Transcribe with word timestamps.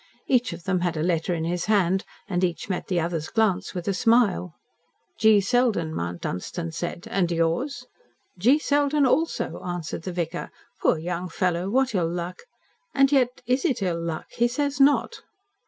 Each 0.25 0.51
of 0.51 0.63
them 0.63 0.79
had 0.79 0.97
a 0.97 1.03
letter 1.03 1.31
in 1.35 1.43
his 1.43 1.65
hand, 1.65 2.05
and 2.27 2.43
each 2.43 2.67
met 2.67 2.87
the 2.87 2.99
other's 2.99 3.27
glance 3.27 3.75
with 3.75 3.87
a 3.87 3.93
smile. 3.93 4.55
"G. 5.19 5.39
Selden," 5.39 5.93
Mount 5.93 6.21
Dunstan 6.21 6.71
said. 6.71 7.05
"And 7.11 7.31
yours?" 7.31 7.85
"G. 8.39 8.57
Selden 8.57 9.05
also," 9.05 9.59
answered 9.61 10.01
the 10.01 10.11
vicar. 10.11 10.49
"Poor 10.81 10.97
young 10.97 11.29
fellow, 11.29 11.69
what 11.69 11.93
ill 11.93 12.11
luck. 12.11 12.41
And 12.95 13.11
yet 13.11 13.43
is 13.45 13.63
it 13.63 13.83
ill 13.83 14.01
luck? 14.03 14.25
He 14.31 14.47
says 14.47 14.79
not." 14.81 15.21